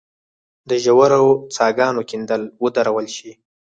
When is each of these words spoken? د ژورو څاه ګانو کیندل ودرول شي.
د 0.69 0.71
ژورو 0.83 1.23
څاه 1.55 1.71
ګانو 1.77 2.01
کیندل 2.09 2.41
ودرول 2.63 3.07
شي. 3.15 3.31